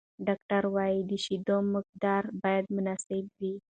[0.27, 3.53] ډاکټران وايي، د شیدو مقدار باید مناسب وي.